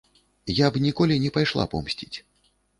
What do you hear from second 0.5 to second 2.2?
Я б ніколі не пайшла помсціць.